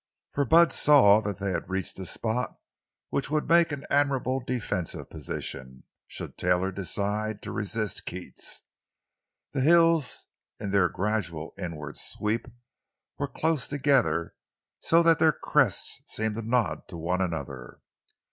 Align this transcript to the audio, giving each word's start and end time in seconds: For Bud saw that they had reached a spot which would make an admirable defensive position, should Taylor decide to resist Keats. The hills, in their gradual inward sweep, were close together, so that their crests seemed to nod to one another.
For 0.31 0.45
Bud 0.45 0.73
saw 0.73 1.21
that 1.21 1.37
they 1.37 1.51
had 1.51 1.69
reached 1.69 1.99
a 1.99 2.07
spot 2.07 2.55
which 3.11 3.29
would 3.29 3.47
make 3.47 3.71
an 3.71 3.85
admirable 3.91 4.39
defensive 4.39 5.11
position, 5.11 5.83
should 6.07 6.39
Taylor 6.39 6.71
decide 6.71 7.43
to 7.43 7.51
resist 7.51 8.07
Keats. 8.07 8.63
The 9.51 9.61
hills, 9.61 10.25
in 10.59 10.71
their 10.71 10.89
gradual 10.89 11.53
inward 11.59 11.97
sweep, 11.97 12.47
were 13.19 13.27
close 13.27 13.67
together, 13.67 14.33
so 14.79 15.03
that 15.03 15.19
their 15.19 15.33
crests 15.33 16.01
seemed 16.07 16.33
to 16.33 16.41
nod 16.41 16.87
to 16.87 16.97
one 16.97 17.21
another. 17.21 17.79